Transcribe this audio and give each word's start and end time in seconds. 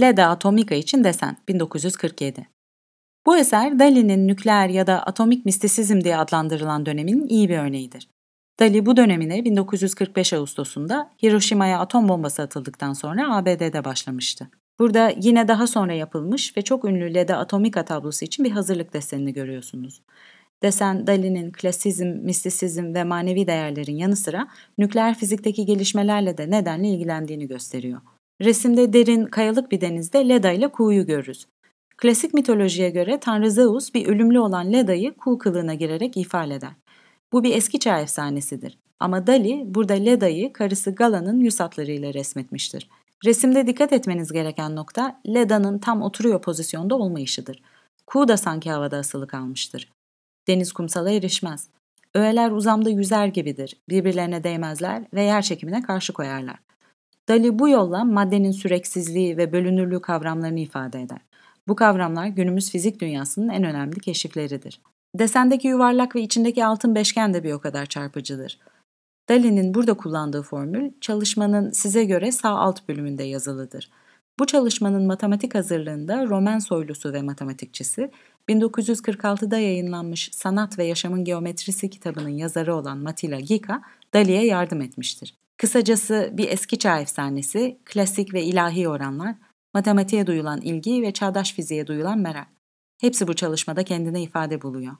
Leda 0.00 0.28
Atomica 0.28 0.76
için 0.76 1.04
desen 1.04 1.36
1947. 1.48 2.48
Bu 3.26 3.36
eser 3.36 3.78
Dali'nin 3.78 4.28
nükleer 4.28 4.68
ya 4.68 4.86
da 4.86 5.02
atomik 5.02 5.44
mistisizm 5.44 6.00
diye 6.00 6.16
adlandırılan 6.16 6.86
dönemin 6.86 7.26
iyi 7.28 7.48
bir 7.48 7.58
örneğidir. 7.58 8.08
Dali 8.60 8.86
bu 8.86 8.96
dönemine 8.96 9.44
1945 9.44 10.32
Ağustos'unda 10.32 11.10
Hiroşima'ya 11.22 11.78
atom 11.78 12.08
bombası 12.08 12.42
atıldıktan 12.42 12.92
sonra 12.92 13.36
ABD'de 13.36 13.84
başlamıştı. 13.84 14.48
Burada 14.78 15.12
yine 15.20 15.48
daha 15.48 15.66
sonra 15.66 15.92
yapılmış 15.92 16.56
ve 16.56 16.62
çok 16.62 16.84
ünlü 16.84 17.14
Leda 17.14 17.38
Atomica 17.38 17.84
tablosu 17.84 18.24
için 18.24 18.44
bir 18.44 18.50
hazırlık 18.50 18.92
desenini 18.92 19.32
görüyorsunuz. 19.32 20.02
Desen 20.62 21.06
Dali'nin 21.06 21.52
klasizm, 21.52 22.06
mistisizm 22.06 22.94
ve 22.94 23.04
manevi 23.04 23.46
değerlerin 23.46 23.96
yanı 23.96 24.16
sıra 24.16 24.48
nükleer 24.78 25.18
fizikteki 25.18 25.66
gelişmelerle 25.66 26.38
de 26.38 26.50
nedenle 26.50 26.88
ilgilendiğini 26.88 27.48
gösteriyor. 27.48 28.00
Resimde 28.40 28.92
derin, 28.92 29.26
kayalık 29.26 29.72
bir 29.72 29.80
denizde 29.80 30.28
Leda 30.28 30.50
ile 30.50 30.68
kuğuyu 30.68 31.06
görürüz. 31.06 31.46
Klasik 31.96 32.34
mitolojiye 32.34 32.90
göre 32.90 33.20
Tanrı 33.20 33.50
Zeus 33.50 33.94
bir 33.94 34.06
ölümlü 34.06 34.38
olan 34.38 34.72
Leda'yı 34.72 35.14
kuğu 35.14 35.38
kılığına 35.38 35.74
girerek 35.74 36.16
ifade 36.16 36.54
eder. 36.54 36.72
Bu 37.32 37.44
bir 37.44 37.56
eski 37.56 37.78
çağ 37.78 38.00
efsanesidir. 38.00 38.78
Ama 39.00 39.26
Dali 39.26 39.62
burada 39.66 39.94
Leda'yı 39.94 40.52
karısı 40.52 40.94
Gala'nın 40.94 41.40
yüz 41.40 41.60
hatlarıyla 41.60 42.14
resmetmiştir. 42.14 42.88
Resimde 43.24 43.66
dikkat 43.66 43.92
etmeniz 43.92 44.32
gereken 44.32 44.76
nokta 44.76 45.20
Leda'nın 45.28 45.78
tam 45.78 46.02
oturuyor 46.02 46.42
pozisyonda 46.42 46.94
olmayışıdır. 46.94 47.62
Kuğu 48.06 48.28
da 48.28 48.36
sanki 48.36 48.70
havada 48.70 48.96
asılı 48.96 49.26
kalmıştır. 49.26 49.92
Deniz 50.48 50.72
kumsala 50.72 51.10
erişmez. 51.10 51.68
Öğeler 52.14 52.50
uzamda 52.50 52.90
yüzer 52.90 53.26
gibidir. 53.26 53.76
Birbirlerine 53.88 54.44
değmezler 54.44 55.02
ve 55.14 55.22
yer 55.22 55.42
çekimine 55.42 55.82
karşı 55.82 56.12
koyarlar. 56.12 56.56
Dali 57.28 57.58
bu 57.58 57.68
yolla 57.68 58.04
maddenin 58.04 58.50
süreksizliği 58.50 59.36
ve 59.36 59.52
bölünürlüğü 59.52 60.00
kavramlarını 60.00 60.60
ifade 60.60 61.00
eder. 61.00 61.18
Bu 61.68 61.76
kavramlar 61.76 62.26
günümüz 62.26 62.70
fizik 62.70 63.00
dünyasının 63.00 63.48
en 63.48 63.64
önemli 63.64 64.00
keşifleridir. 64.00 64.80
Desendeki 65.14 65.68
yuvarlak 65.68 66.16
ve 66.16 66.22
içindeki 66.22 66.64
altın 66.64 66.94
beşgen 66.94 67.34
de 67.34 67.44
bir 67.44 67.52
o 67.52 67.60
kadar 67.60 67.86
çarpıcıdır. 67.86 68.58
Dali'nin 69.28 69.74
burada 69.74 69.94
kullandığı 69.94 70.42
formül 70.42 70.90
çalışmanın 71.00 71.70
size 71.70 72.04
göre 72.04 72.32
sağ 72.32 72.50
alt 72.50 72.88
bölümünde 72.88 73.22
yazılıdır. 73.22 73.90
Bu 74.38 74.46
çalışmanın 74.46 75.06
matematik 75.06 75.54
hazırlığında 75.54 76.26
Roman 76.26 76.58
soylusu 76.58 77.12
ve 77.12 77.22
matematikçisi 77.22 78.10
1946'da 78.48 79.58
yayınlanmış 79.58 80.30
Sanat 80.32 80.78
ve 80.78 80.84
Yaşamın 80.84 81.24
Geometrisi 81.24 81.90
kitabının 81.90 82.28
yazarı 82.28 82.74
olan 82.74 82.98
Matila 82.98 83.40
Gika, 83.40 83.82
Dali'ye 84.14 84.46
yardım 84.46 84.82
etmiştir. 84.82 85.34
Kısacası 85.64 86.30
bir 86.32 86.48
eski 86.48 86.78
çağ 86.78 87.00
efsanesi, 87.00 87.78
klasik 87.84 88.34
ve 88.34 88.42
ilahi 88.42 88.88
oranlar, 88.88 89.36
matematiğe 89.74 90.26
duyulan 90.26 90.60
ilgi 90.60 91.02
ve 91.02 91.12
çağdaş 91.12 91.52
fiziğe 91.52 91.86
duyulan 91.86 92.18
merak. 92.18 92.48
Hepsi 93.00 93.28
bu 93.28 93.34
çalışmada 93.34 93.84
kendine 93.84 94.22
ifade 94.22 94.62
buluyor. 94.62 94.96